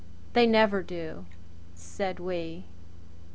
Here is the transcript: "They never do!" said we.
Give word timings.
"They 0.33 0.47
never 0.47 0.81
do!" 0.81 1.27
said 1.75 2.19
we. 2.19 2.65